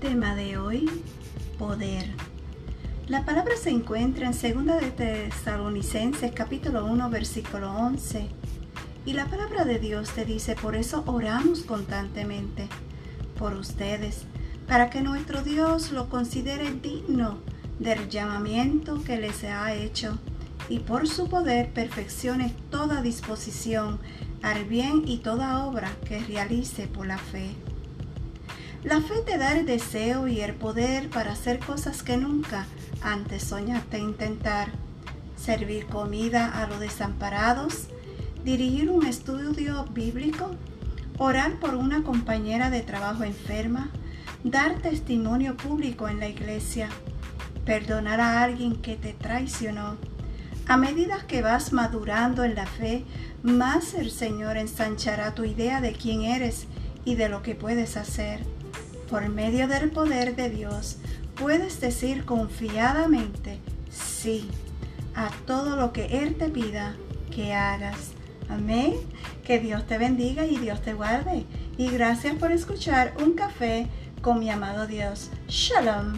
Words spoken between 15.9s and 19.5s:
lo considere digno del llamamiento que les